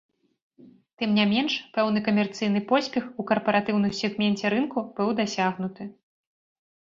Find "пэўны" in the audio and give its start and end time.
1.75-1.99